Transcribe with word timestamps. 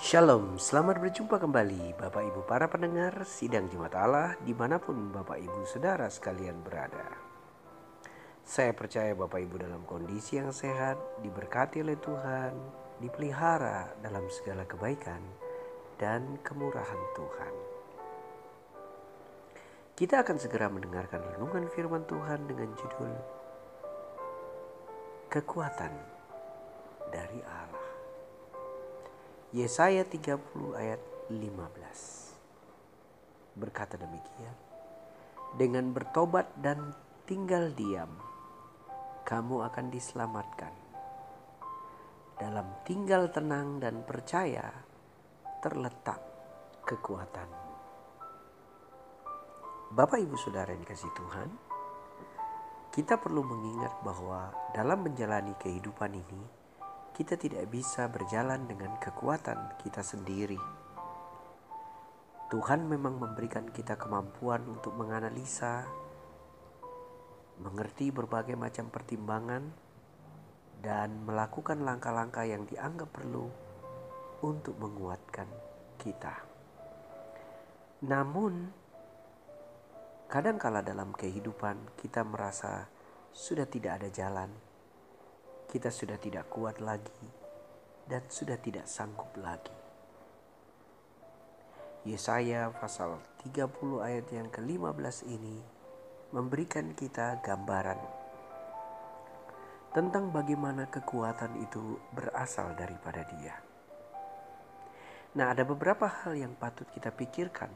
Shalom, 0.00 0.56
selamat 0.56 0.96
berjumpa 0.96 1.36
kembali 1.36 1.92
Bapak 1.92 2.24
Ibu 2.24 2.48
para 2.48 2.64
pendengar 2.72 3.20
Sidang 3.28 3.68
Jumat 3.68 3.92
Allah 3.92 4.32
di 4.40 4.56
mana 4.56 4.80
pun 4.80 5.12
Bapak 5.12 5.36
Ibu 5.36 5.68
Saudara 5.68 6.08
sekalian 6.08 6.64
berada. 6.64 7.04
Saya 8.40 8.72
percaya 8.72 9.12
Bapak 9.12 9.44
Ibu 9.44 9.60
dalam 9.60 9.84
kondisi 9.84 10.40
yang 10.40 10.56
sehat, 10.56 10.96
diberkati 11.20 11.84
oleh 11.84 12.00
Tuhan, 12.00 12.56
dipelihara 13.04 13.92
dalam 14.00 14.24
segala 14.32 14.64
kebaikan 14.64 15.20
dan 16.00 16.40
kemurahan 16.40 17.00
Tuhan. 17.12 17.54
Kita 20.00 20.24
akan 20.24 20.36
segera 20.40 20.72
mendengarkan 20.72 21.20
renungan 21.36 21.68
firman 21.76 22.08
Tuhan 22.08 22.48
dengan 22.48 22.72
judul 22.72 23.12
Kekuatan 25.28 25.92
dari 27.12 27.44
Allah. 27.44 27.69
Yesaya 29.50 30.06
30 30.06 30.78
ayat 30.78 31.02
15 31.26 33.58
berkata 33.58 33.98
demikian 33.98 34.54
dengan 35.58 35.90
bertobat 35.90 36.54
dan 36.54 36.94
tinggal 37.26 37.74
diam 37.74 38.14
kamu 39.26 39.66
akan 39.66 39.90
diselamatkan. 39.90 40.70
Dalam 42.38 42.62
tinggal 42.86 43.26
tenang 43.34 43.82
dan 43.82 44.06
percaya 44.06 44.70
terletak 45.58 46.22
kekuatan. 46.86 47.50
Bapak 49.90 50.22
Ibu 50.22 50.38
Saudara 50.38 50.70
yang 50.70 50.86
dikasih 50.86 51.10
Tuhan 51.10 51.50
kita 52.94 53.18
perlu 53.18 53.42
mengingat 53.42 53.98
bahwa 54.06 54.54
dalam 54.78 55.02
menjalani 55.02 55.58
kehidupan 55.58 56.14
ini 56.14 56.59
kita 57.14 57.34
tidak 57.34 57.66
bisa 57.68 58.06
berjalan 58.06 58.64
dengan 58.70 58.94
kekuatan 59.02 59.76
kita 59.82 60.00
sendiri. 60.00 60.58
Tuhan 62.50 62.86
memang 62.86 63.18
memberikan 63.18 63.70
kita 63.70 63.94
kemampuan 63.94 64.66
untuk 64.66 64.94
menganalisa, 64.98 65.86
mengerti 67.62 68.10
berbagai 68.10 68.58
macam 68.58 68.90
pertimbangan, 68.90 69.70
dan 70.80 71.22
melakukan 71.28 71.84
langkah-langkah 71.84 72.42
yang 72.48 72.64
dianggap 72.66 73.12
perlu 73.12 73.46
untuk 74.40 74.74
menguatkan 74.80 75.46
kita. 76.00 76.42
Namun, 78.00 78.72
kadangkala 80.26 80.80
dalam 80.80 81.12
kehidupan 81.12 82.00
kita 82.00 82.24
merasa 82.24 82.88
sudah 83.30 83.68
tidak 83.68 84.00
ada 84.00 84.08
jalan 84.08 84.69
kita 85.70 85.94
sudah 85.94 86.18
tidak 86.18 86.50
kuat 86.50 86.82
lagi 86.82 87.14
dan 88.10 88.26
sudah 88.26 88.58
tidak 88.58 88.90
sanggup 88.90 89.30
lagi. 89.38 89.70
Yesaya 92.02 92.74
pasal 92.74 93.22
30 93.46 93.70
ayat 94.02 94.26
yang 94.34 94.50
ke-15 94.50 95.30
ini 95.30 95.62
memberikan 96.34 96.90
kita 96.90 97.38
gambaran 97.38 98.02
tentang 99.94 100.34
bagaimana 100.34 100.90
kekuatan 100.90 101.62
itu 101.62 102.02
berasal 102.10 102.74
daripada 102.74 103.22
dia. 103.38 103.54
Nah 105.38 105.54
ada 105.54 105.62
beberapa 105.62 106.10
hal 106.10 106.34
yang 106.34 106.58
patut 106.58 106.90
kita 106.90 107.14
pikirkan 107.14 107.70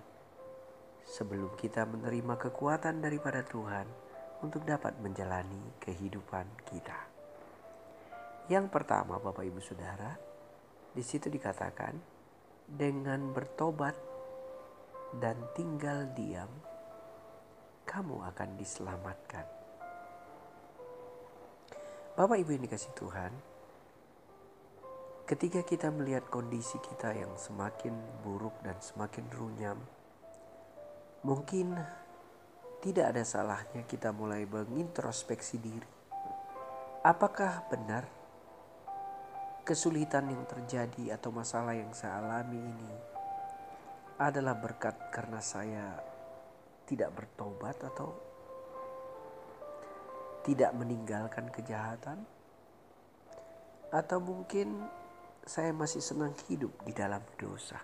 sebelum 1.06 1.54
kita 1.54 1.86
menerima 1.86 2.34
kekuatan 2.50 2.98
daripada 2.98 3.46
Tuhan 3.46 3.86
untuk 4.42 4.66
dapat 4.66 4.98
menjalani 4.98 5.78
kehidupan 5.78 6.48
kita. 6.66 7.13
Yang 8.44 8.68
pertama 8.68 9.16
Bapak 9.16 9.40
Ibu 9.40 9.56
Saudara, 9.64 10.12
di 10.92 11.00
situ 11.00 11.32
dikatakan 11.32 11.96
dengan 12.68 13.32
bertobat 13.32 13.96
dan 15.16 15.48
tinggal 15.56 16.12
diam, 16.12 16.52
kamu 17.88 18.20
akan 18.20 18.48
diselamatkan. 18.60 19.46
Bapak 22.20 22.36
Ibu 22.36 22.50
yang 22.52 22.64
dikasih 22.68 22.92
Tuhan, 22.92 23.32
ketika 25.24 25.64
kita 25.64 25.88
melihat 25.88 26.28
kondisi 26.28 26.76
kita 26.84 27.16
yang 27.16 27.32
semakin 27.40 27.96
buruk 28.20 28.60
dan 28.60 28.76
semakin 28.76 29.24
runyam, 29.32 29.80
mungkin 31.24 31.80
tidak 32.84 33.16
ada 33.16 33.24
salahnya 33.24 33.88
kita 33.88 34.12
mulai 34.12 34.44
mengintrospeksi 34.44 35.56
diri. 35.56 35.90
Apakah 37.00 37.64
benar 37.72 38.23
kesulitan 39.64 40.28
yang 40.28 40.44
terjadi 40.44 41.16
atau 41.16 41.32
masalah 41.32 41.72
yang 41.72 41.88
saya 41.96 42.20
alami 42.20 42.60
ini 42.60 42.92
adalah 44.20 44.52
berkat 44.54 45.08
karena 45.08 45.40
saya 45.40 45.96
tidak 46.84 47.16
bertobat 47.16 47.80
atau 47.80 48.12
tidak 50.44 50.76
meninggalkan 50.76 51.48
kejahatan 51.48 52.28
atau 53.88 54.20
mungkin 54.20 54.84
saya 55.48 55.72
masih 55.72 56.04
senang 56.04 56.36
hidup 56.44 56.70
di 56.84 56.92
dalam 56.92 57.24
dosa. 57.40 57.80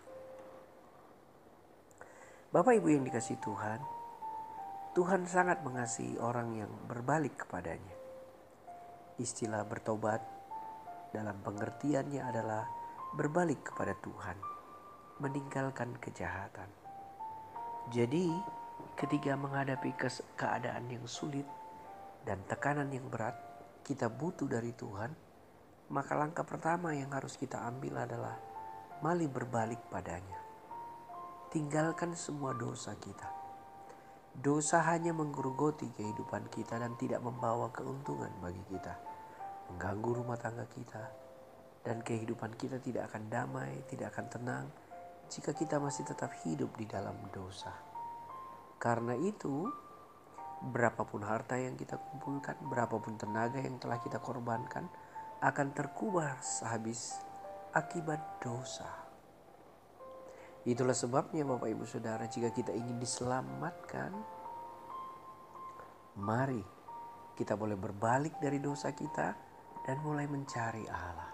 Bapak 2.52 2.76
Ibu 2.76 2.88
yang 2.92 3.08
dikasih 3.08 3.40
Tuhan, 3.40 3.80
Tuhan 4.92 5.24
sangat 5.24 5.64
mengasihi 5.64 6.20
orang 6.20 6.60
yang 6.60 6.72
berbalik 6.84 7.46
kepadanya. 7.46 7.96
Istilah 9.16 9.64
bertobat 9.64 10.39
dalam 11.10 11.42
pengertiannya 11.42 12.22
adalah 12.22 12.64
berbalik 13.14 13.74
kepada 13.74 13.98
Tuhan, 13.98 14.38
meninggalkan 15.18 15.98
kejahatan. 15.98 16.70
Jadi, 17.90 18.30
ketika 18.94 19.34
menghadapi 19.34 19.90
keadaan 20.38 20.86
yang 20.86 21.06
sulit 21.10 21.46
dan 22.22 22.38
tekanan 22.46 22.94
yang 22.94 23.10
berat, 23.10 23.34
kita 23.82 24.06
butuh 24.06 24.46
dari 24.46 24.70
Tuhan, 24.70 25.10
maka 25.90 26.14
langkah 26.14 26.46
pertama 26.46 26.94
yang 26.94 27.10
harus 27.10 27.34
kita 27.34 27.58
ambil 27.66 28.06
adalah 28.06 28.38
mali 29.02 29.26
berbalik 29.26 29.90
padanya. 29.90 30.38
Tinggalkan 31.50 32.14
semua 32.14 32.54
dosa 32.54 32.94
kita. 32.94 33.26
Dosa 34.30 34.86
hanya 34.86 35.10
menggerogoti 35.10 35.90
kehidupan 35.98 36.46
kita 36.54 36.78
dan 36.78 36.94
tidak 36.94 37.18
membawa 37.18 37.74
keuntungan 37.74 38.30
bagi 38.38 38.62
kita 38.70 39.09
mengganggu 39.70 40.10
rumah 40.22 40.38
tangga 40.38 40.66
kita, 40.66 41.04
dan 41.86 42.04
kehidupan 42.04 42.58
kita 42.58 42.82
tidak 42.82 43.08
akan 43.12 43.30
damai, 43.32 43.72
tidak 43.88 44.12
akan 44.12 44.26
tenang 44.28 44.66
jika 45.30 45.54
kita 45.54 45.78
masih 45.78 46.04
tetap 46.04 46.34
hidup 46.42 46.74
di 46.74 46.84
dalam 46.84 47.14
dosa. 47.30 47.72
Karena 48.82 49.14
itu, 49.14 49.70
berapapun 50.60 51.22
harta 51.22 51.54
yang 51.56 51.78
kita 51.78 51.96
kumpulkan, 51.96 52.58
berapapun 52.66 53.14
tenaga 53.16 53.62
yang 53.62 53.78
telah 53.78 54.02
kita 54.02 54.18
korbankan, 54.18 54.90
akan 55.40 55.68
terkubur 55.72 56.26
sehabis 56.42 57.16
akibat 57.72 58.20
dosa. 58.42 58.88
Itulah 60.68 60.92
sebabnya 60.92 61.48
Bapak 61.48 61.72
Ibu 61.72 61.88
Saudara 61.88 62.28
jika 62.28 62.52
kita 62.52 62.76
ingin 62.76 63.00
diselamatkan, 63.00 64.12
mari 66.20 66.60
kita 67.32 67.56
boleh 67.56 67.80
berbalik 67.80 68.36
dari 68.36 68.60
dosa 68.60 68.92
kita 68.92 69.49
dan 69.84 69.96
mulai 70.04 70.26
mencari 70.28 70.84
Allah. 70.90 71.32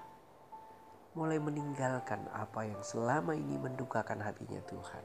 Mulai 1.17 1.41
meninggalkan 1.41 2.29
apa 2.29 2.69
yang 2.69 2.83
selama 2.85 3.33
ini 3.33 3.57
mendukakan 3.57 4.21
hatinya 4.21 4.61
Tuhan. 4.69 5.05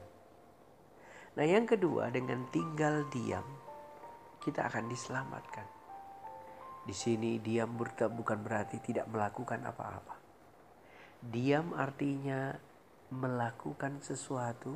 Nah, 1.32 1.46
yang 1.48 1.64
kedua, 1.64 2.12
dengan 2.12 2.44
tinggal 2.52 3.08
diam, 3.08 3.44
kita 4.44 4.68
akan 4.68 4.92
diselamatkan. 4.92 5.64
Di 6.84 6.92
sini 6.92 7.40
diam 7.40 7.72
bukan 7.78 8.38
berarti 8.42 8.82
tidak 8.84 9.08
melakukan 9.08 9.64
apa-apa. 9.64 10.18
Diam 11.22 11.72
artinya 11.78 12.52
melakukan 13.14 14.02
sesuatu 14.02 14.74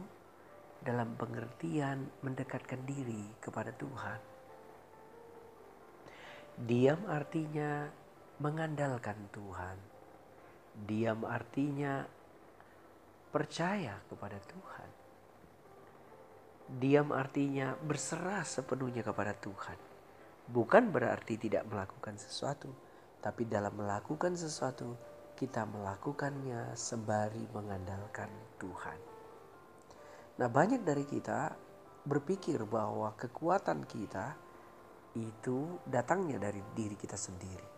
dalam 0.86 1.18
pengertian 1.18 2.06
mendekatkan 2.22 2.86
diri 2.86 3.34
kepada 3.42 3.74
Tuhan. 3.74 4.20
Diam 6.62 7.04
artinya 7.10 7.90
mengandalkan 8.36 9.16
Tuhan. 9.32 9.80
Diam 10.76 11.24
artinya 11.24 12.04
percaya 13.32 13.96
kepada 14.12 14.36
Tuhan. 14.44 14.88
Diam 16.76 17.16
artinya 17.16 17.72
berserah 17.80 18.44
sepenuhnya 18.44 19.00
kepada 19.00 19.32
Tuhan. 19.32 19.78
Bukan 20.52 20.92
berarti 20.92 21.40
tidak 21.40 21.64
melakukan 21.64 22.20
sesuatu, 22.20 22.68
tapi 23.24 23.48
dalam 23.48 23.72
melakukan 23.72 24.36
sesuatu 24.36 24.92
kita 25.32 25.64
melakukannya 25.64 26.76
sembari 26.76 27.48
mengandalkan 27.56 28.28
Tuhan. 28.60 29.00
Nah, 30.36 30.48
banyak 30.52 30.84
dari 30.84 31.08
kita 31.08 31.56
berpikir 32.04 32.60
bahwa 32.68 33.16
kekuatan 33.16 33.88
kita 33.88 34.36
itu 35.16 35.80
datangnya 35.88 36.36
dari 36.36 36.60
diri 36.76 36.92
kita 36.92 37.16
sendiri 37.16 37.75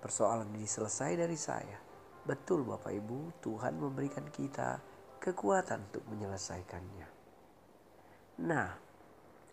persoalan 0.00 0.48
ini 0.56 0.66
selesai 0.66 1.20
dari 1.20 1.36
saya. 1.36 1.78
Betul 2.24 2.64
Bapak 2.64 2.92
Ibu, 2.92 3.40
Tuhan 3.44 3.76
memberikan 3.76 4.28
kita 4.28 4.80
kekuatan 5.20 5.92
untuk 5.92 6.04
menyelesaikannya. 6.08 7.08
Nah, 8.40 8.68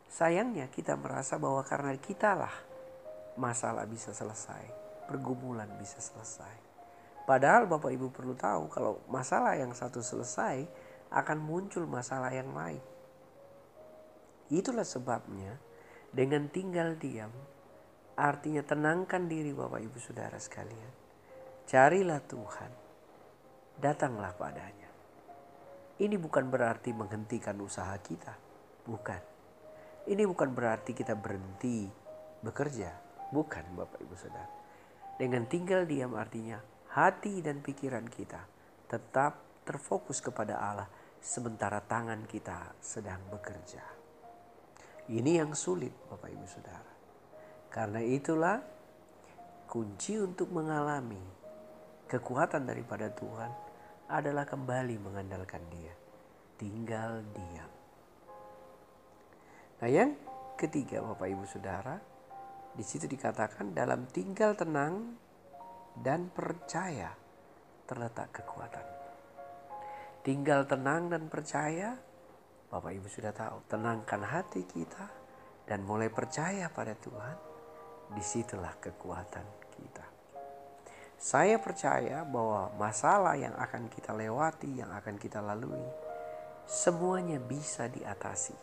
sayangnya 0.08 0.72
kita 0.72 0.96
merasa 0.96 1.36
bahwa 1.36 1.60
karena 1.68 1.92
kitalah 2.00 2.56
masalah 3.36 3.84
bisa 3.84 4.16
selesai, 4.16 4.64
pergumulan 5.12 5.68
bisa 5.76 6.00
selesai. 6.00 6.56
Padahal 7.28 7.68
Bapak 7.68 7.92
Ibu 7.92 8.08
perlu 8.16 8.34
tahu 8.40 8.72
kalau 8.72 9.04
masalah 9.12 9.60
yang 9.60 9.76
satu 9.76 10.00
selesai 10.00 10.64
akan 11.12 11.38
muncul 11.44 11.84
masalah 11.84 12.32
yang 12.32 12.56
lain. 12.56 12.80
Itulah 14.48 14.88
sebabnya 14.88 15.60
dengan 16.16 16.48
tinggal 16.48 16.96
diam 16.96 17.32
artinya 18.18 18.66
tenangkan 18.66 19.30
diri 19.30 19.54
Bapak 19.54 19.78
Ibu 19.78 19.98
Saudara 20.02 20.42
sekalian. 20.42 20.92
Carilah 21.70 22.18
Tuhan. 22.26 22.72
Datanglah 23.78 24.34
padanya. 24.34 24.90
Ini 26.02 26.18
bukan 26.18 26.50
berarti 26.50 26.98
menghentikan 26.98 27.62
usaha 27.62 27.94
kita. 28.02 28.34
Bukan. 28.90 29.22
Ini 30.10 30.24
bukan 30.26 30.50
berarti 30.50 30.98
kita 30.98 31.14
berhenti 31.14 31.86
bekerja. 32.42 32.90
Bukan 33.30 33.78
Bapak 33.78 34.02
Ibu 34.02 34.16
Saudara. 34.18 34.50
Dengan 35.22 35.46
tinggal 35.46 35.86
diam 35.86 36.18
artinya 36.18 36.58
hati 36.98 37.46
dan 37.46 37.62
pikiran 37.62 38.10
kita 38.10 38.42
tetap 38.90 39.62
terfokus 39.62 40.24
kepada 40.24 40.58
Allah 40.58 40.90
sementara 41.22 41.82
tangan 41.86 42.26
kita 42.26 42.74
sedang 42.82 43.22
bekerja. 43.30 43.84
Ini 45.06 45.46
yang 45.46 45.54
sulit 45.54 45.94
Bapak 46.10 46.34
Ibu 46.34 46.48
Saudara. 46.50 46.97
Karena 47.78 48.02
itulah 48.02 48.58
kunci 49.70 50.18
untuk 50.18 50.50
mengalami 50.50 51.22
kekuatan 52.10 52.66
daripada 52.66 53.14
Tuhan 53.14 53.54
adalah 54.10 54.50
kembali 54.50 54.98
mengandalkan 54.98 55.62
Dia. 55.70 55.94
Tinggal 56.58 57.22
diam. 57.38 57.72
Nah, 59.78 59.90
yang 59.94 60.18
ketiga 60.58 61.06
Bapak 61.06 61.30
Ibu 61.30 61.46
Saudara, 61.46 62.02
di 62.74 62.82
situ 62.82 63.06
dikatakan 63.06 63.78
dalam 63.78 64.10
tinggal 64.10 64.58
tenang 64.58 65.14
dan 66.02 66.34
percaya 66.34 67.14
terletak 67.86 68.42
kekuatan. 68.42 68.86
Tinggal 70.26 70.66
tenang 70.66 71.14
dan 71.14 71.30
percaya, 71.30 71.94
Bapak 72.74 72.90
Ibu 72.90 73.06
sudah 73.06 73.38
tahu, 73.38 73.70
tenangkan 73.70 74.26
hati 74.26 74.66
kita 74.66 75.06
dan 75.70 75.86
mulai 75.86 76.10
percaya 76.10 76.74
pada 76.74 76.98
Tuhan, 76.98 77.47
di 78.14 78.24
situlah 78.24 78.78
kekuatan 78.80 79.44
kita. 79.76 80.06
Saya 81.18 81.58
percaya 81.58 82.22
bahwa 82.24 82.70
masalah 82.78 83.34
yang 83.34 83.58
akan 83.58 83.90
kita 83.90 84.14
lewati, 84.14 84.80
yang 84.80 84.94
akan 84.94 85.18
kita 85.18 85.42
lalui, 85.42 85.82
semuanya 86.70 87.42
bisa 87.42 87.90
diatasi. 87.90 88.54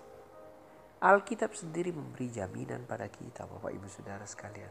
Alkitab 1.02 1.52
sendiri 1.52 1.93
memberi 1.93 2.31
jaminan 2.31 2.87
pada 2.87 3.11
kita, 3.11 3.44
Bapak 3.44 3.75
Ibu 3.75 3.88
Saudara 3.91 4.25
sekalian 4.25 4.70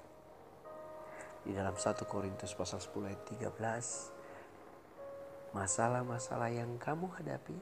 di 1.43 1.51
dalam 1.51 1.75
1 1.75 2.07
Korintus 2.07 2.55
pasal 2.55 2.79
10 2.79 3.11
ayat 3.11 3.19
13 3.51 5.51
masalah-masalah 5.51 6.55
yang 6.55 6.79
kamu 6.79 7.11
hadapi 7.19 7.59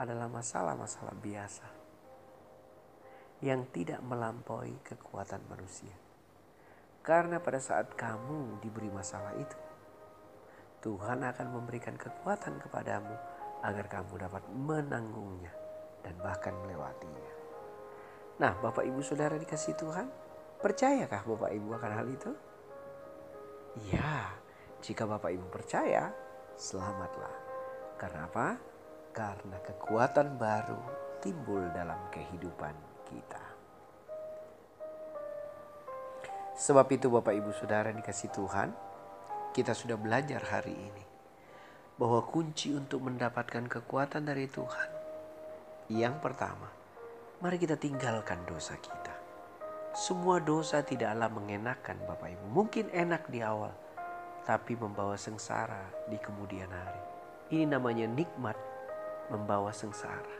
adalah 0.00 0.32
masalah-masalah 0.32 1.12
biasa 1.20 1.68
yang 3.44 3.68
tidak 3.72 4.00
melampaui 4.04 4.76
kekuatan 4.84 5.40
manusia. 5.48 5.96
Karena 7.00 7.40
pada 7.40 7.56
saat 7.56 7.96
kamu 7.96 8.60
diberi 8.60 8.92
masalah 8.92 9.32
itu, 9.40 9.58
Tuhan 10.80 11.24
akan 11.24 11.46
memberikan 11.52 11.96
kekuatan 11.96 12.60
kepadamu 12.60 13.16
agar 13.60 13.86
kamu 13.88 14.24
dapat 14.24 14.44
menanggungnya 14.52 15.52
dan 16.00 16.16
bahkan 16.20 16.56
melewatinya. 16.64 17.32
Nah, 18.40 18.56
Bapak 18.64 18.88
Ibu 18.88 19.04
Saudara 19.04 19.36
dikasih 19.36 19.76
Tuhan, 19.76 20.08
percayakah 20.64 21.24
Bapak 21.28 21.52
Ibu 21.52 21.68
akan 21.76 21.92
hal 21.92 22.06
itu? 22.08 22.32
Ya, 23.92 24.32
jika 24.80 25.04
Bapak 25.04 25.36
Ibu 25.36 25.46
percaya, 25.52 26.08
selamatlah. 26.56 27.36
Karena 28.00 28.24
apa? 28.24 28.56
Karena 29.12 29.60
kekuatan 29.60 30.40
baru 30.40 30.80
timbul 31.20 31.68
dalam 31.76 32.00
kehidupan 32.08 32.72
kita. 33.04 33.39
Sebab 36.60 36.92
itu 36.92 37.08
Bapak 37.08 37.32
Ibu 37.32 37.56
Saudara 37.56 37.88
dikasih 37.88 38.28
Tuhan, 38.36 38.68
kita 39.56 39.72
sudah 39.72 39.96
belajar 39.96 40.44
hari 40.44 40.76
ini 40.76 41.04
bahwa 41.96 42.20
kunci 42.28 42.76
untuk 42.76 43.00
mendapatkan 43.00 43.64
kekuatan 43.64 44.28
dari 44.28 44.44
Tuhan 44.44 45.00
yang 45.90 46.22
pertama, 46.22 46.70
mari 47.42 47.58
kita 47.58 47.74
tinggalkan 47.74 48.46
dosa 48.46 48.78
kita. 48.78 49.10
Semua 49.90 50.38
dosa 50.38 50.86
tidaklah 50.86 51.26
mengenakan 51.26 51.98
Bapak 52.06 52.30
Ibu. 52.30 52.46
Mungkin 52.46 52.94
enak 52.94 53.26
di 53.26 53.42
awal, 53.42 53.74
tapi 54.46 54.78
membawa 54.78 55.18
sengsara 55.18 55.82
di 56.06 56.14
kemudian 56.22 56.70
hari. 56.70 57.02
Ini 57.50 57.74
namanya 57.74 58.06
nikmat 58.06 58.54
membawa 59.34 59.74
sengsara. 59.74 60.36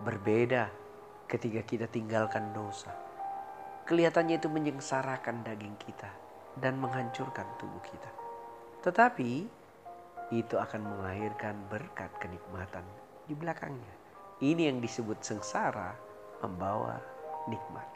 Berbeda 0.00 0.72
ketika 1.28 1.60
kita 1.60 1.84
tinggalkan 1.84 2.56
dosa. 2.56 3.05
Kelihatannya 3.86 4.42
itu 4.42 4.50
menyengsarakan 4.50 5.46
daging 5.46 5.78
kita 5.78 6.10
dan 6.58 6.74
menghancurkan 6.82 7.46
tubuh 7.54 7.78
kita. 7.86 8.10
Tetapi 8.82 9.46
itu 10.34 10.54
akan 10.58 10.82
melahirkan 10.82 11.54
berkat 11.70 12.10
kenikmatan 12.18 12.82
di 13.30 13.38
belakangnya. 13.38 13.94
Ini 14.42 14.74
yang 14.74 14.82
disebut 14.82 15.22
sengsara 15.22 15.94
membawa 16.42 16.98
nikmat. 17.46 17.86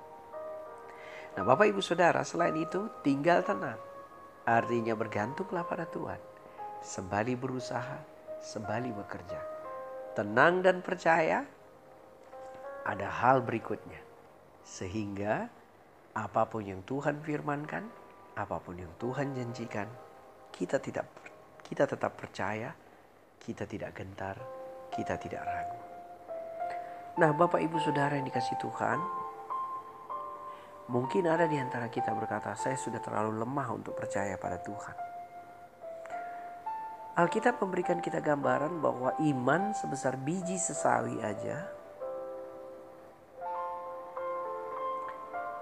Nah 1.35 1.43
Bapak 1.43 1.75
Ibu 1.75 1.83
Saudara 1.83 2.23
selain 2.23 2.55
itu 2.55 2.87
tinggal 3.03 3.43
tenang. 3.43 3.79
Artinya 4.47 4.95
bergantunglah 4.95 5.67
pada 5.67 5.91
Tuhan. 5.91 6.19
Sembali 6.81 7.35
berusaha, 7.35 7.99
sembali 8.41 8.91
bekerja. 8.95 9.41
Tenang 10.15 10.63
dan 10.63 10.87
percaya 10.87 11.45
ada 12.87 13.09
hal 13.11 13.43
berikutnya. 13.45 14.01
Sehingga 14.65 15.60
apa 16.17 16.43
pun 16.51 16.67
yang 16.67 16.83
Tuhan 16.83 17.23
firmankan, 17.23 17.85
apa 18.35 18.57
pun 18.59 18.79
yang 18.79 18.91
Tuhan 18.99 19.35
janjikan, 19.37 19.87
kita 20.51 20.83
tidak 20.83 21.07
kita 21.63 21.87
tetap 21.87 22.19
percaya, 22.19 22.75
kita 23.39 23.63
tidak 23.67 23.95
gentar, 23.95 24.35
kita 24.91 25.15
tidak 25.21 25.43
ragu. 25.47 25.81
Nah, 27.23 27.31
Bapak 27.31 27.63
Ibu 27.63 27.79
Saudara 27.79 28.19
yang 28.19 28.27
dikasih 28.27 28.59
Tuhan, 28.59 28.99
Mungkin 30.91 31.23
ada 31.31 31.47
di 31.47 31.55
antara 31.55 31.87
kita 31.87 32.11
berkata, 32.11 32.51
"Saya 32.59 32.75
sudah 32.75 32.99
terlalu 32.99 33.39
lemah 33.39 33.71
untuk 33.71 33.95
percaya 33.95 34.35
pada 34.35 34.59
Tuhan." 34.59 34.97
Alkitab 37.15 37.63
memberikan 37.63 38.03
kita 38.03 38.19
gambaran 38.19 38.83
bahwa 38.83 39.15
iman 39.23 39.71
sebesar 39.71 40.19
biji 40.19 40.59
sesawi 40.59 41.23
aja 41.23 41.63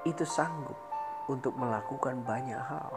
itu 0.07 0.23
sanggup 0.23 0.77
untuk 1.27 1.55
melakukan 1.59 2.23
banyak 2.23 2.59
hal. 2.59 2.93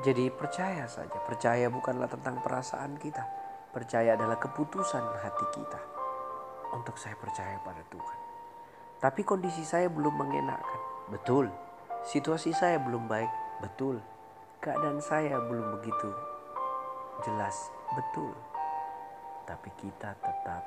Jadi 0.00 0.32
percaya 0.32 0.88
saja, 0.88 1.20
percaya 1.28 1.68
bukanlah 1.68 2.08
tentang 2.08 2.40
perasaan 2.40 2.96
kita. 2.96 3.22
Percaya 3.72 4.16
adalah 4.16 4.36
keputusan 4.40 5.04
hati 5.20 5.46
kita 5.52 5.80
untuk 6.72 6.96
saya 6.96 7.16
percaya 7.16 7.60
pada 7.60 7.80
Tuhan. 7.92 8.18
Tapi 9.00 9.20
kondisi 9.24 9.64
saya 9.64 9.88
belum 9.92 10.12
mengenakan. 10.16 10.80
Betul. 11.12 11.52
Situasi 12.04 12.56
saya 12.56 12.80
belum 12.80 13.08
baik. 13.08 13.32
Betul. 13.60 14.00
Keadaan 14.64 15.00
saya 15.00 15.40
belum 15.40 15.80
begitu 15.80 16.10
jelas. 17.24 17.68
Betul. 17.92 18.32
Tapi 19.44 19.68
kita 19.76 20.16
tetap 20.20 20.62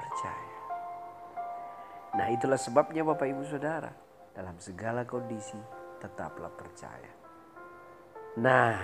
percaya. 0.00 0.54
Nah 2.14 2.30
itulah 2.30 2.60
sebabnya 2.60 3.02
Bapak 3.02 3.26
Ibu 3.26 3.42
Saudara. 3.44 4.03
Dalam 4.34 4.58
segala 4.58 5.06
kondisi 5.06 5.58
tetaplah 6.02 6.50
percaya. 6.50 7.12
Nah 8.42 8.74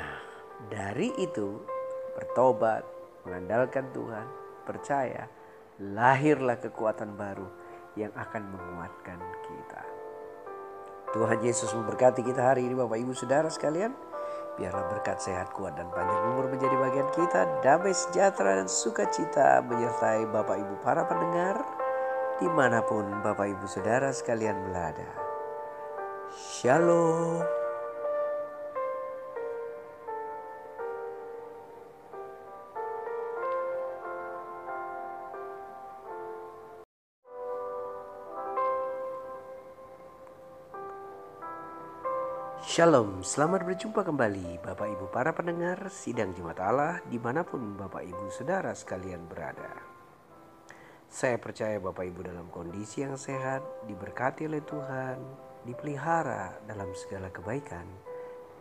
dari 0.71 1.11
itu 1.19 1.59
bertobat, 2.14 2.87
mengandalkan 3.26 3.90
Tuhan, 3.90 4.26
percaya, 4.62 5.26
lahirlah 5.80 6.61
kekuatan 6.61 7.19
baru 7.19 7.49
yang 7.99 8.12
akan 8.14 8.42
menguatkan 8.54 9.19
kita. 9.49 9.83
Tuhan 11.11 11.42
Yesus 11.42 11.75
memberkati 11.75 12.23
kita 12.23 12.54
hari 12.54 12.71
ini 12.71 12.78
Bapak 12.78 13.02
Ibu 13.02 13.11
Saudara 13.19 13.50
sekalian. 13.50 13.90
Biarlah 14.54 14.87
berkat 14.92 15.19
sehat 15.19 15.50
kuat 15.57 15.75
dan 15.75 15.90
panjang 15.90 16.23
umur 16.30 16.47
menjadi 16.47 16.76
bagian 16.78 17.09
kita. 17.11 17.40
Damai 17.64 17.97
sejahtera 17.97 18.62
dan 18.62 18.69
sukacita 18.71 19.64
menyertai 19.66 20.30
Bapak 20.30 20.61
Ibu 20.61 20.75
para 20.87 21.02
pendengar. 21.09 21.59
Di 22.38 22.47
mana 22.47 22.85
pun 22.85 23.09
Bapak 23.26 23.50
Ibu 23.59 23.66
Saudara 23.66 24.14
sekalian 24.14 24.71
berada. 24.71 25.29
Shalom. 26.30 27.42
Shalom, 42.62 43.26
selamat 43.26 43.66
berjumpa 43.66 44.06
kembali 44.06 44.62
Bapak 44.62 44.87
Ibu 44.87 45.10
para 45.10 45.34
pendengar 45.34 45.90
Sidang 45.90 46.30
Jumat 46.38 46.62
Allah 46.62 47.02
di 47.10 47.18
mana 47.18 47.42
pun 47.42 47.75
Bapak 47.75 48.06
Ibu 48.06 48.30
Saudara 48.30 48.70
sekalian 48.70 49.26
berada. 49.26 49.82
Saya 51.10 51.42
percaya 51.42 51.82
Bapak 51.82 52.06
Ibu 52.06 52.22
dalam 52.22 52.46
kondisi 52.54 53.02
yang 53.02 53.18
sehat, 53.18 53.66
diberkati 53.90 54.46
oleh 54.46 54.62
Tuhan, 54.62 55.50
dipelihara 55.64 56.56
dalam 56.64 56.88
segala 56.96 57.28
kebaikan 57.28 57.84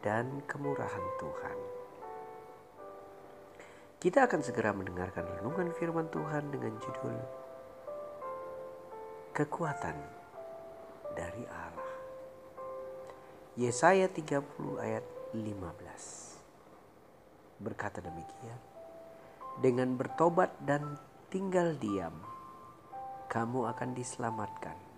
dan 0.03 0.43
kemurahan 0.47 1.05
Tuhan. 1.19 1.57
Kita 3.99 4.31
akan 4.31 4.39
segera 4.39 4.71
mendengarkan 4.71 5.27
renungan 5.27 5.75
firman 5.75 6.07
Tuhan 6.07 6.55
dengan 6.55 6.71
judul 6.79 7.19
Kekuatan 9.35 9.95
dari 11.15 11.43
Allah. 11.47 11.91
Yesaya 13.59 14.07
30 14.07 14.39
ayat 14.79 15.03
15 15.35 17.59
berkata 17.59 17.99
demikian 17.99 18.59
dengan 19.59 19.99
bertobat 19.99 20.55
dan 20.63 20.95
tinggal 21.27 21.75
diam 21.75 22.15
kamu 23.27 23.67
akan 23.67 23.91
diselamatkan 23.93 24.88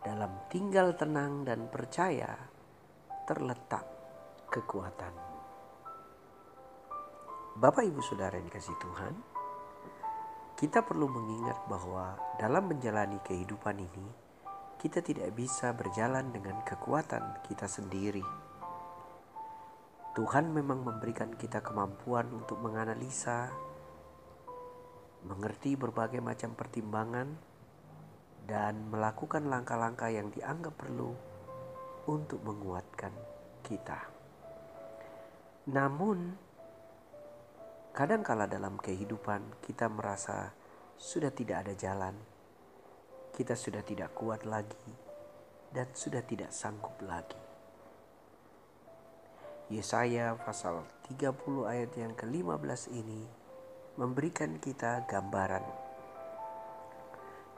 dalam 0.00 0.48
tinggal 0.48 0.96
tenang 0.96 1.44
dan 1.44 1.68
percaya 1.68 2.32
terletak 3.28 3.84
kekuatan 4.48 5.14
Bapak 7.60 7.84
Ibu 7.84 8.00
Saudara 8.00 8.40
yang 8.40 8.48
dikasih 8.48 8.76
Tuhan 8.80 9.14
kita 10.60 10.84
perlu 10.84 11.08
mengingat 11.08 11.56
bahwa 11.72 12.20
dalam 12.36 12.68
menjalani 12.68 13.16
kehidupan 13.24 13.80
ini 13.80 14.30
kita 14.80 15.04
tidak 15.04 15.36
bisa 15.36 15.76
berjalan 15.76 16.32
dengan 16.32 16.64
kekuatan 16.64 17.44
kita 17.44 17.68
sendiri. 17.68 18.24
Tuhan 20.16 20.52
memang 20.52 20.84
memberikan 20.84 21.36
kita 21.36 21.60
kemampuan 21.60 22.32
untuk 22.32 22.60
menganalisa, 22.64 23.52
mengerti 25.28 25.76
berbagai 25.76 26.24
macam 26.24 26.56
pertimbangan, 26.56 27.40
dan 28.50 28.90
melakukan 28.90 29.46
langkah-langkah 29.46 30.10
yang 30.10 30.34
dianggap 30.34 30.74
perlu 30.74 31.14
untuk 32.10 32.42
menguatkan 32.42 33.14
kita. 33.62 34.10
Namun, 35.70 36.34
kadangkala 37.94 38.50
dalam 38.50 38.74
kehidupan 38.82 39.62
kita 39.62 39.86
merasa 39.86 40.50
sudah 40.98 41.30
tidak 41.30 41.62
ada 41.62 41.74
jalan 41.78 42.18
kita 43.40 43.56
sudah 43.56 43.80
tidak 43.80 44.12
kuat 44.12 44.44
lagi 44.44 44.92
dan 45.72 45.88
sudah 45.96 46.20
tidak 46.20 46.52
sanggup 46.52 46.92
lagi. 47.00 47.40
Yesaya 49.72 50.36
pasal 50.36 50.84
30 51.08 51.32
ayat 51.64 51.88
yang 51.96 52.12
ke-15 52.18 52.92
ini 52.92 53.24
memberikan 53.96 54.60
kita 54.60 55.08
gambaran 55.08 55.62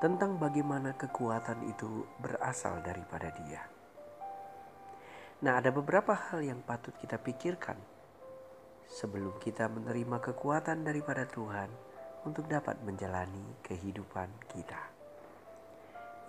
tentang 0.03 0.35
bagaimana 0.35 0.99
kekuatan 0.99 1.63
itu 1.71 2.03
berasal 2.19 2.83
daripada 2.83 3.31
Dia. 3.31 3.63
Nah, 5.47 5.63
ada 5.63 5.71
beberapa 5.71 6.11
hal 6.11 6.43
yang 6.43 6.59
patut 6.67 6.91
kita 6.99 7.23
pikirkan 7.23 7.79
sebelum 8.91 9.39
kita 9.39 9.71
menerima 9.71 10.19
kekuatan 10.19 10.83
daripada 10.83 11.23
Tuhan 11.31 11.71
untuk 12.27 12.51
dapat 12.51 12.83
menjalani 12.83 13.63
kehidupan 13.63 14.51
kita. 14.51 14.83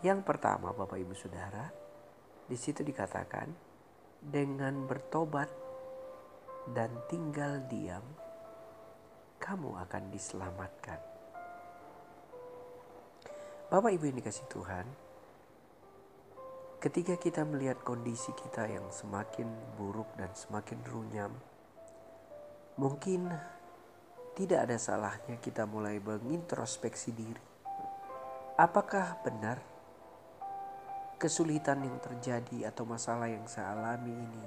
Yang 0.05 0.21
pertama 0.21 0.69
Bapak 0.69 1.01
Ibu 1.01 1.17
Saudara, 1.17 1.65
di 2.45 2.53
situ 2.53 2.85
dikatakan 2.85 3.49
dengan 4.21 4.85
bertobat 4.85 5.49
dan 6.69 6.93
tinggal 7.09 7.65
diam, 7.65 8.05
kamu 9.41 9.81
akan 9.81 10.03
diselamatkan. 10.13 11.12
Bapak 13.73 13.89
Ibu 13.89 14.05
yang 14.05 14.21
dikasih 14.21 14.45
Tuhan, 14.53 14.85
ketika 16.77 17.17
kita 17.17 17.41
melihat 17.41 17.81
kondisi 17.81 18.29
kita 18.37 18.69
yang 18.69 18.85
semakin 18.93 19.49
buruk 19.81 20.13
dan 20.13 20.29
semakin 20.29 20.77
runyam, 20.85 21.33
mungkin 22.77 23.33
tidak 24.37 24.69
ada 24.69 24.77
salahnya 24.77 25.41
kita 25.41 25.65
mulai 25.65 25.97
mengintrospeksi 25.97 27.17
diri. 27.17 27.41
Apakah 28.61 29.25
benar 29.25 29.57
kesulitan 31.17 31.81
yang 31.81 31.97
terjadi 31.97 32.69
atau 32.69 32.85
masalah 32.85 33.25
yang 33.25 33.49
saya 33.49 33.73
alami 33.73 34.13
ini 34.13 34.45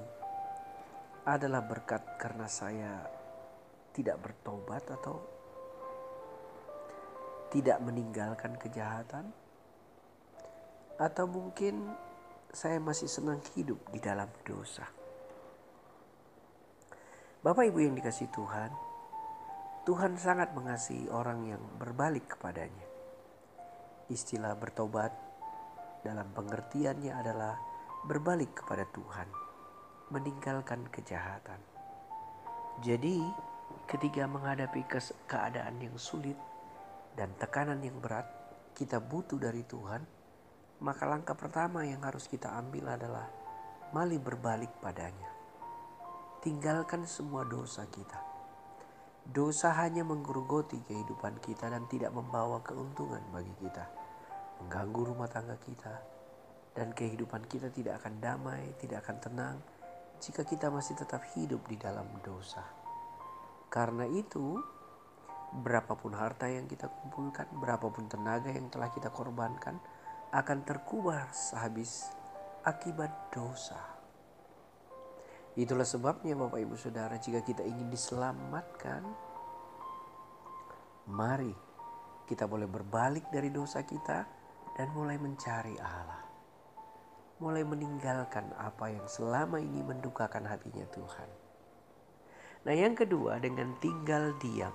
adalah 1.27 1.67
berkat 1.67 2.15
karena 2.15 2.47
saya 2.47 3.03
tidak 3.91 4.23
bertobat 4.23 4.87
atau 4.87 5.36
tidak 7.51 7.79
meninggalkan 7.83 8.59
kejahatan 8.59 9.31
atau 10.97 11.29
mungkin 11.29 11.93
saya 12.51 12.81
masih 12.81 13.07
senang 13.07 13.45
hidup 13.53 13.77
di 13.93 14.01
dalam 14.01 14.33
dosa. 14.49 14.89
Bapak 17.45 17.69
Ibu 17.69 17.79
yang 17.85 17.95
dikasih 17.95 18.33
Tuhan, 18.33 18.73
Tuhan 19.87 20.19
sangat 20.19 20.51
mengasihi 20.57 21.07
orang 21.13 21.47
yang 21.47 21.63
berbalik 21.79 22.35
kepadanya. 22.35 22.87
Istilah 24.11 24.59
bertobat 24.59 25.15
dalam 26.03 26.27
pengertiannya 26.35 27.13
adalah 27.15 27.55
berbalik 28.03 28.65
kepada 28.65 28.83
Tuhan, 28.91 29.29
meninggalkan 30.11 30.91
kejahatan. 30.91 31.61
Jadi, 32.83 33.23
ketika 33.87 34.27
menghadapi 34.27 34.83
keadaan 35.31 35.79
yang 35.79 35.95
sulit 36.01 36.35
dan 37.17 37.33
tekanan 37.41 37.81
yang 37.81 37.99
berat, 37.99 38.29
kita 38.77 39.01
butuh 39.01 39.41
dari 39.41 39.65
Tuhan, 39.65 40.05
maka 40.85 41.09
langkah 41.09 41.35
pertama 41.35 41.83
yang 41.89 42.05
harus 42.05 42.29
kita 42.29 42.53
ambil 42.61 42.93
adalah 42.93 43.27
mali 43.97 44.21
berbalik 44.21 44.71
padanya. 44.85 45.33
Tinggalkan 46.45 47.09
semua 47.09 47.49
dosa 47.49 47.89
kita. 47.89 48.21
Dosa 49.27 49.75
hanya 49.83 50.07
menggerogoti 50.07 50.79
kehidupan 50.87 51.43
kita 51.43 51.67
dan 51.73 51.89
tidak 51.91 52.15
membawa 52.15 52.63
keuntungan 52.63 53.25
bagi 53.35 53.57
kita 53.59 54.07
mengganggu 54.61 55.13
rumah 55.13 55.29
tangga 55.29 55.57
kita, 55.61 55.95
dan 56.73 56.93
kehidupan 56.93 57.45
kita 57.49 57.69
tidak 57.73 58.01
akan 58.03 58.21
damai, 58.21 58.73
tidak 58.81 59.05
akan 59.05 59.17
tenang 59.21 59.57
jika 60.21 60.49
kita 60.49 60.73
masih 60.73 60.97
tetap 60.97 61.21
hidup 61.37 61.61
di 61.69 61.77
dalam 61.77 62.09
dosa. 62.25 62.65
Karena 63.69 64.09
itu, 64.09 64.57
berapapun 65.63 66.13
harta 66.13 66.49
yang 66.51 66.69
kita 66.69 66.89
kumpulkan, 66.89 67.49
berapapun 67.57 68.09
tenaga 68.09 68.53
yang 68.53 68.69
telah 68.69 68.93
kita 68.93 69.09
korbankan, 69.09 69.81
akan 70.35 70.59
terkubur 70.69 71.17
sehabis 71.33 72.13
akibat 72.67 73.33
dosa. 73.33 73.79
Itulah 75.57 75.89
sebabnya 75.89 76.37
Bapak 76.37 76.61
Ibu 76.61 76.77
Saudara 76.77 77.17
jika 77.17 77.41
kita 77.41 77.65
ingin 77.65 77.89
diselamatkan, 77.89 79.01
mari 81.09 81.55
kita 82.29 82.45
boleh 82.45 82.69
berbalik 82.69 83.33
dari 83.33 83.49
dosa 83.49 83.81
kita 83.87 84.29
dan 84.77 84.93
mulai 84.93 85.17
mencari 85.17 85.79
Allah. 85.81 86.21
Mulai 87.41 87.65
meninggalkan 87.65 88.53
apa 88.61 88.93
yang 88.93 89.07
selama 89.09 89.57
ini 89.57 89.81
mendukakan 89.81 90.45
hatinya 90.45 90.85
Tuhan. 90.93 91.29
Nah, 92.67 92.75
yang 92.75 92.99
kedua, 92.99 93.39
dengan 93.39 93.79
tinggal 93.79 94.35
diam, 94.43 94.75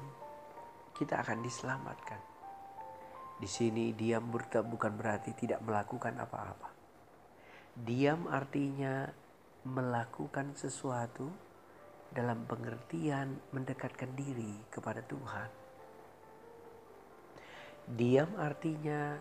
kita 1.01 1.17
akan 1.25 1.41
diselamatkan. 1.41 2.21
Di 3.41 3.49
sini 3.49 3.89
diam 3.97 4.29
bukan 4.29 4.93
berarti 4.93 5.33
tidak 5.33 5.65
melakukan 5.65 6.13
apa-apa. 6.21 6.69
Diam 7.73 8.29
artinya 8.29 9.09
melakukan 9.65 10.53
sesuatu 10.53 11.25
dalam 12.13 12.45
pengertian 12.45 13.41
mendekatkan 13.49 14.13
diri 14.13 14.61
kepada 14.69 15.01
Tuhan. 15.01 15.49
Diam 17.97 18.37
artinya 18.37 19.17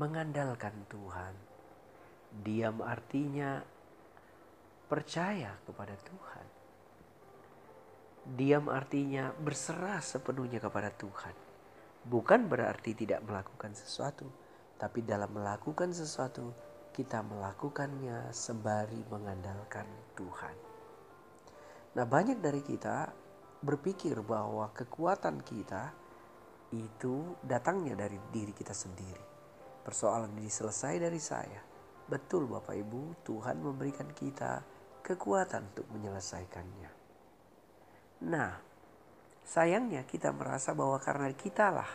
mengandalkan 0.00 0.88
Tuhan. 0.88 1.34
Diam 2.40 2.80
artinya 2.80 3.60
percaya 4.88 5.52
kepada 5.68 5.92
Tuhan. 5.92 6.47
Diam 8.28 8.68
artinya 8.68 9.32
berserah 9.32 10.04
sepenuhnya 10.04 10.60
kepada 10.60 10.92
Tuhan. 10.92 11.32
Bukan 12.04 12.44
berarti 12.48 12.92
tidak 12.92 13.24
melakukan 13.24 13.72
sesuatu, 13.72 14.28
tapi 14.76 15.00
dalam 15.00 15.32
melakukan 15.32 15.96
sesuatu 15.96 16.52
kita 16.92 17.24
melakukannya 17.24 18.28
sembari 18.28 19.00
mengandalkan 19.08 19.88
Tuhan. 20.12 20.56
Nah, 21.96 22.04
banyak 22.04 22.44
dari 22.44 22.60
kita 22.60 23.08
berpikir 23.64 24.20
bahwa 24.20 24.68
kekuatan 24.76 25.40
kita 25.40 25.90
itu 26.76 27.32
datangnya 27.40 27.96
dari 27.96 28.20
diri 28.28 28.52
kita 28.52 28.76
sendiri 28.76 29.38
persoalan 29.88 30.36
ini 30.36 30.52
selesai 30.52 31.00
dari 31.00 31.16
saya. 31.16 31.64
Betul 32.04 32.44
Bapak 32.44 32.76
Ibu, 32.76 33.24
Tuhan 33.24 33.64
memberikan 33.64 34.12
kita 34.12 34.60
kekuatan 35.00 35.72
untuk 35.72 35.88
menyelesaikannya. 35.96 36.97
Nah, 38.24 38.58
sayangnya 39.46 40.02
kita 40.02 40.34
merasa 40.34 40.74
bahwa 40.74 40.98
karena 40.98 41.30
kitalah 41.30 41.88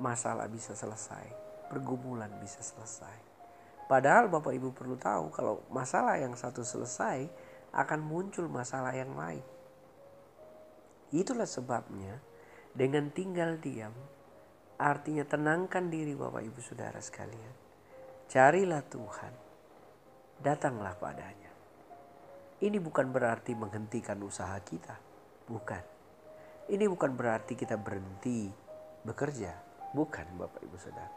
masalah 0.00 0.48
bisa 0.48 0.72
selesai, 0.72 1.28
pergumulan 1.68 2.32
bisa 2.40 2.64
selesai. 2.64 3.16
Padahal 3.84 4.32
Bapak 4.32 4.56
Ibu 4.56 4.72
perlu 4.72 4.96
tahu 4.96 5.28
kalau 5.28 5.60
masalah 5.68 6.16
yang 6.16 6.32
satu 6.32 6.64
selesai 6.64 7.28
akan 7.76 8.00
muncul 8.00 8.48
masalah 8.48 8.96
yang 8.96 9.12
lain. 9.12 9.44
Itulah 11.12 11.46
sebabnya 11.46 12.18
dengan 12.72 13.12
tinggal 13.12 13.60
diam 13.60 13.92
artinya 14.80 15.22
tenangkan 15.22 15.86
diri 15.92 16.16
Bapak 16.16 16.42
Ibu 16.42 16.60
Saudara 16.64 16.98
sekalian. 16.98 17.54
Carilah 18.26 18.82
Tuhan. 18.88 19.34
Datanglah 20.42 20.98
padanya. 20.98 21.52
Ini 22.58 22.80
bukan 22.80 23.12
berarti 23.14 23.54
menghentikan 23.54 24.18
usaha 24.24 24.56
kita. 24.64 25.13
Bukan. 25.48 25.82
Ini 26.72 26.88
bukan 26.88 27.12
berarti 27.12 27.52
kita 27.52 27.76
berhenti 27.76 28.48
bekerja. 29.04 29.52
Bukan 29.92 30.40
Bapak 30.40 30.64
Ibu 30.64 30.76
Saudara. 30.80 31.12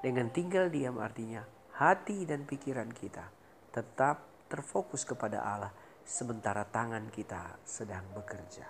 Dengan 0.00 0.30
tinggal 0.30 0.70
diam 0.70 1.02
artinya 1.02 1.42
hati 1.76 2.24
dan 2.24 2.46
pikiran 2.46 2.88
kita 2.94 3.26
tetap 3.74 4.48
terfokus 4.48 5.02
kepada 5.04 5.42
Allah 5.42 5.72
sementara 6.06 6.64
tangan 6.64 7.10
kita 7.10 7.60
sedang 7.66 8.06
bekerja. 8.14 8.64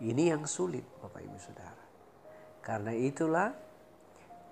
Ini 0.00 0.32
yang 0.32 0.46
sulit 0.46 0.86
Bapak 1.02 1.20
Ibu 1.20 1.38
Saudara. 1.42 1.84
Karena 2.64 2.96
itulah 2.96 3.52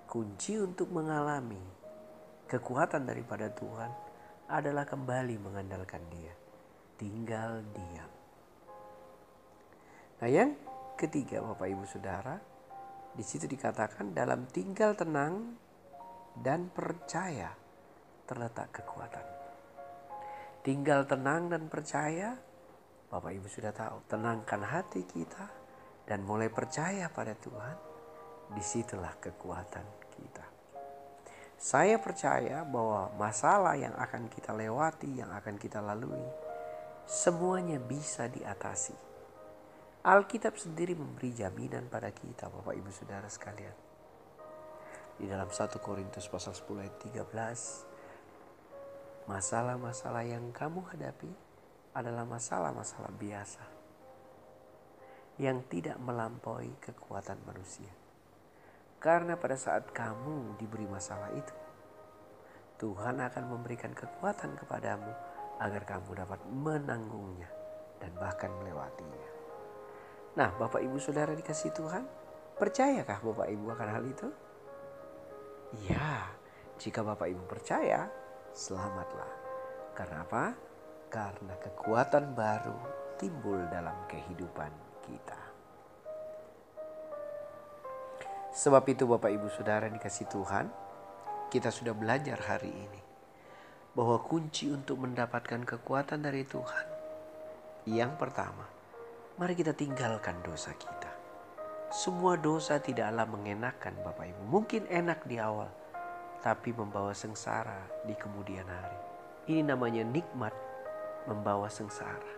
kunci 0.04 0.60
untuk 0.60 0.92
mengalami 0.92 1.62
kekuatan 2.44 3.08
daripada 3.08 3.48
Tuhan 3.48 3.90
adalah 4.52 4.84
kembali 4.84 5.40
mengandalkan 5.40 6.04
Dia. 6.12 6.34
Tinggal 7.00 7.64
diam. 7.72 8.11
Nah, 10.22 10.30
yang 10.30 10.54
ketiga 10.94 11.42
Bapak 11.42 11.66
Ibu 11.66 11.82
Saudara, 11.82 12.38
di 13.10 13.26
situ 13.26 13.50
dikatakan 13.50 14.14
dalam 14.14 14.46
tinggal 14.46 14.94
tenang 14.94 15.58
dan 16.38 16.70
percaya 16.70 17.50
terletak 18.22 18.70
kekuatan. 18.70 19.26
Tinggal 20.62 21.10
tenang 21.10 21.50
dan 21.50 21.66
percaya, 21.66 22.38
Bapak 23.10 23.34
Ibu 23.34 23.50
sudah 23.50 23.74
tahu, 23.74 24.06
tenangkan 24.06 24.62
hati 24.62 25.02
kita 25.10 25.50
dan 26.06 26.22
mulai 26.22 26.46
percaya 26.46 27.10
pada 27.10 27.34
Tuhan, 27.34 27.76
di 28.54 28.62
situlah 28.62 29.18
kekuatan 29.18 29.86
kita. 30.14 30.46
Saya 31.58 31.98
percaya 31.98 32.62
bahwa 32.62 33.10
masalah 33.18 33.74
yang 33.74 33.98
akan 33.98 34.30
kita 34.30 34.54
lewati, 34.54 35.18
yang 35.18 35.34
akan 35.34 35.58
kita 35.58 35.82
lalui, 35.82 36.22
semuanya 37.10 37.82
bisa 37.82 38.30
diatasi. 38.30 39.11
Alkitab 40.02 40.58
sendiri 40.58 40.98
memberi 40.98 41.30
jaminan 41.30 41.86
pada 41.86 42.10
kita, 42.10 42.50
Bapak 42.50 42.74
Ibu 42.74 42.90
Saudara 42.90 43.30
sekalian. 43.30 43.70
Di 45.14 45.30
dalam 45.30 45.46
1 45.46 45.78
Korintus 45.78 46.26
pasal 46.26 46.58
10 46.58 46.82
ayat 46.82 46.98
13, 47.06 49.30
Masalah-masalah 49.30 50.26
yang 50.26 50.50
kamu 50.50 50.82
hadapi 50.90 51.30
adalah 51.94 52.26
masalah-masalah 52.26 53.14
biasa 53.14 53.62
yang 55.38 55.62
tidak 55.70 55.94
melampaui 56.02 56.74
kekuatan 56.82 57.38
manusia. 57.46 57.94
Karena 58.98 59.38
pada 59.38 59.54
saat 59.54 59.86
kamu 59.94 60.58
diberi 60.58 60.90
masalah 60.90 61.30
itu, 61.30 61.54
Tuhan 62.82 63.22
akan 63.22 63.54
memberikan 63.54 63.94
kekuatan 63.94 64.58
kepadamu 64.66 65.14
agar 65.62 65.86
kamu 65.86 66.26
dapat 66.26 66.42
menanggungnya 66.50 67.46
dan 68.02 68.10
bahkan 68.18 68.50
melewatinya. 68.58 69.41
Nah, 70.32 70.48
Bapak 70.56 70.80
Ibu 70.80 70.96
Saudara 70.96 71.36
dikasih 71.36 71.76
Tuhan, 71.76 72.08
percayakah 72.56 73.20
Bapak 73.20 73.52
Ibu 73.52 73.64
akan 73.68 73.88
hal 73.92 74.04
itu? 74.08 74.28
Ya, 75.88 76.32
jika 76.80 77.04
Bapak 77.04 77.28
Ibu 77.28 77.44
percaya, 77.44 78.08
selamatlah. 78.56 79.28
Karena 79.92 80.24
apa? 80.24 80.56
Karena 81.12 81.52
kekuatan 81.60 82.32
baru 82.32 82.76
timbul 83.20 83.60
dalam 83.68 83.96
kehidupan 84.08 84.72
kita. 85.04 85.40
Sebab 88.52 88.84
itu 88.88 89.04
Bapak 89.04 89.32
Ibu 89.32 89.48
Saudara 89.52 89.88
dikasih 89.88 90.32
Tuhan, 90.32 90.68
kita 91.52 91.68
sudah 91.68 91.92
belajar 91.92 92.40
hari 92.40 92.72
ini 92.72 93.00
bahwa 93.92 94.16
kunci 94.24 94.72
untuk 94.72 95.04
mendapatkan 95.04 95.60
kekuatan 95.68 96.24
dari 96.24 96.48
Tuhan 96.48 96.86
yang 97.84 98.16
pertama, 98.16 98.64
mari 99.40 99.56
kita 99.56 99.72
tinggalkan 99.72 100.36
dosa 100.44 100.76
kita. 100.76 101.08
Semua 101.88 102.36
dosa 102.36 102.76
tidaklah 102.80 103.24
mengenakan 103.24 103.96
Bapak 104.04 104.28
Ibu. 104.28 104.42
Mungkin 104.48 104.88
enak 104.88 105.24
di 105.24 105.40
awal, 105.40 105.68
tapi 106.44 106.72
membawa 106.72 107.16
sengsara 107.16 108.04
di 108.04 108.12
kemudian 108.12 108.64
hari. 108.68 109.00
Ini 109.48 109.72
namanya 109.72 110.04
nikmat 110.04 110.52
membawa 111.24 111.68
sengsara. 111.72 112.32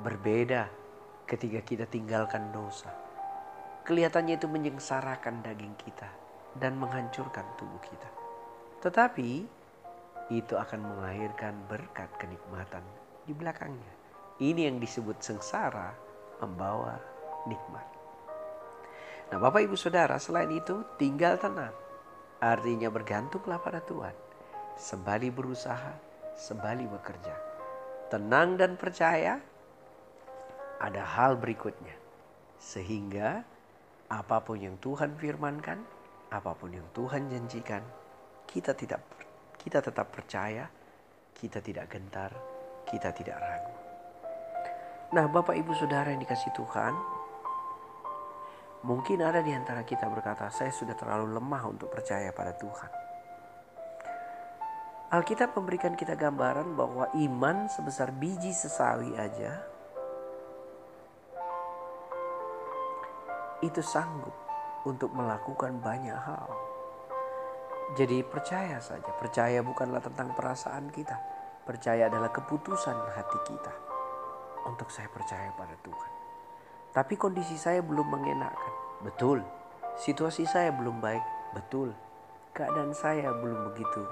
Berbeda 0.00 0.68
ketika 1.28 1.60
kita 1.60 1.84
tinggalkan 1.88 2.48
dosa. 2.52 2.88
Kelihatannya 3.84 4.40
itu 4.40 4.48
menyengsarakan 4.48 5.44
daging 5.44 5.76
kita 5.76 6.08
dan 6.56 6.76
menghancurkan 6.76 7.44
tubuh 7.60 7.80
kita. 7.84 8.08
Tetapi 8.80 9.30
itu 10.32 10.54
akan 10.56 10.80
melahirkan 10.96 11.52
berkat 11.68 12.08
kenikmatan 12.16 12.84
di 13.28 13.32
belakangnya. 13.36 13.99
Ini 14.40 14.72
yang 14.72 14.80
disebut 14.80 15.20
sengsara 15.20 15.92
membawa 16.40 16.96
nikmat. 17.44 17.86
Nah, 19.30 19.38
Bapak 19.38 19.62
Ibu 19.68 19.76
Saudara, 19.76 20.16
selain 20.16 20.50
itu 20.50 20.82
tinggal 20.96 21.36
tenang 21.36 21.76
Artinya 22.40 22.88
bergantunglah 22.88 23.60
pada 23.60 23.84
Tuhan. 23.84 24.16
Sembali 24.80 25.28
berusaha, 25.28 25.92
sembali 26.40 26.88
bekerja. 26.88 27.36
Tenang 28.08 28.56
dan 28.56 28.80
percaya 28.80 29.36
ada 30.80 31.04
hal 31.04 31.36
berikutnya. 31.36 31.92
Sehingga 32.56 33.44
apa 34.08 34.40
pun 34.40 34.56
yang 34.56 34.80
Tuhan 34.80 35.20
firmankan, 35.20 35.84
apa 36.32 36.56
pun 36.56 36.72
yang 36.72 36.88
Tuhan 36.96 37.28
janjikan, 37.28 37.84
kita 38.48 38.72
tidak 38.72 39.04
kita 39.60 39.84
tetap 39.84 40.08
percaya, 40.08 40.64
kita 41.36 41.60
tidak 41.60 41.92
gentar, 41.92 42.32
kita 42.88 43.12
tidak 43.12 43.36
ragu. 43.36 43.89
Nah, 45.10 45.26
Bapak 45.26 45.58
Ibu 45.58 45.74
Saudara 45.74 46.14
yang 46.14 46.22
dikasih 46.22 46.54
Tuhan, 46.54 46.94
Mungkin 48.80 49.20
ada 49.20 49.44
di 49.44 49.52
antara 49.52 49.84
kita 49.84 50.08
berkata, 50.08 50.48
"Saya 50.48 50.72
sudah 50.72 50.96
terlalu 50.96 51.36
lemah 51.36 51.68
untuk 51.68 51.92
percaya 51.92 52.32
pada 52.32 52.56
Tuhan." 52.56 52.88
Alkitab 55.12 55.52
memberikan 55.52 55.92
kita 55.92 56.16
gambaran 56.16 56.72
bahwa 56.80 57.12
iman 57.12 57.68
sebesar 57.68 58.08
biji 58.14 58.56
sesawi 58.56 59.12
aja 59.20 59.60
itu 63.60 63.84
sanggup 63.84 64.32
untuk 64.88 65.12
melakukan 65.12 65.76
banyak 65.84 66.16
hal. 66.16 66.48
Jadi 68.00 68.24
percaya 68.24 68.80
saja, 68.80 69.12
percaya 69.18 69.60
bukanlah 69.60 70.00
tentang 70.00 70.32
perasaan 70.32 70.88
kita. 70.88 71.20
Percaya 71.68 72.08
adalah 72.08 72.32
keputusan 72.32 72.96
hati 73.12 73.38
kita 73.44 73.89
untuk 74.66 74.88
saya 74.92 75.08
percaya 75.08 75.52
pada 75.56 75.76
Tuhan. 75.80 76.10
Tapi 76.90 77.14
kondisi 77.14 77.54
saya 77.54 77.80
belum 77.80 78.06
mengenakan. 78.10 78.74
Betul. 79.06 79.46
Situasi 80.00 80.44
saya 80.44 80.74
belum 80.74 80.98
baik. 80.98 81.54
Betul. 81.54 81.94
Keadaan 82.50 82.90
saya 82.90 83.30
belum 83.30 83.70
begitu 83.70 84.02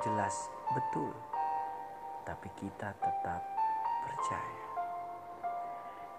jelas. 0.00 0.48
Betul. 0.72 1.12
Tapi 2.24 2.48
kita 2.56 2.96
tetap 2.96 3.42
percaya. 4.02 4.64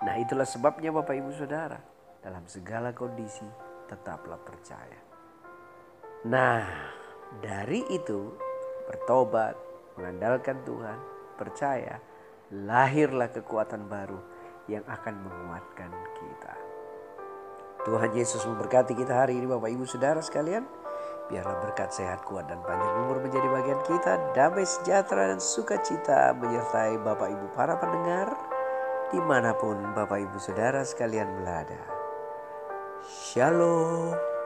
Nah 0.05 0.15
itulah 0.21 0.45
sebabnya 0.45 0.93
Bapak 0.93 1.17
Ibu 1.17 1.31
Saudara. 1.33 1.79
Dalam 2.21 2.45
segala 2.45 2.93
kondisi 2.93 3.45
tetaplah 3.89 4.37
percaya. 4.37 4.99
Nah 6.27 6.65
dari 7.41 7.81
itu 7.91 8.35
bertobat, 8.87 9.53
mengandalkan 9.99 10.63
Tuhan, 10.63 10.99
percaya, 11.35 11.99
lahirlah 12.51 13.27
kekuatan 13.31 13.91
baru 13.91 14.19
yang 14.71 14.83
akan 14.87 15.15
menguatkan 15.23 15.91
kita. 16.15 16.53
Tuhan 17.87 18.11
Yesus 18.11 18.43
memberkati 18.43 18.95
kita 18.99 19.15
hari 19.15 19.39
ini 19.39 19.47
Bapak 19.47 19.71
Ibu 19.71 19.87
Saudara 19.87 20.19
sekalian. 20.19 20.67
Biarlah 21.27 21.59
berkat 21.59 21.91
sehat 21.91 22.23
kuat 22.23 22.47
dan 22.47 22.59
panjang 22.63 23.03
umur 23.03 23.19
menjadi 23.19 23.47
bagian 23.47 23.81
kita. 23.83 24.13
Damai 24.35 24.63
sejahtera 24.63 25.31
dan 25.31 25.39
sukacita 25.39 26.35
menyertai 26.35 26.99
Bapak 26.99 27.31
Ibu 27.31 27.47
para 27.55 27.79
pendengar. 27.79 28.31
Di 29.11 29.19
mana 29.23 29.55
pun 29.55 29.79
Bapak 29.95 30.19
Ibu 30.19 30.39
Saudara 30.39 30.83
sekalian 30.83 31.31
berada. 31.39 31.79
Shalom. 33.07 34.36